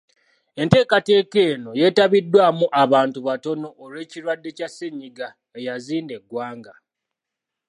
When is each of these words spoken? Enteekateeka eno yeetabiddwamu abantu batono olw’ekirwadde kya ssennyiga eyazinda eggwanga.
Enteekateeka 0.61 1.39
eno 1.51 1.71
yeetabiddwamu 1.79 2.65
abantu 2.83 3.17
batono 3.27 3.67
olw’ekirwadde 3.83 4.49
kya 4.57 4.67
ssennyiga 4.69 5.27
eyazinda 5.59 6.13
eggwanga. 6.19 6.73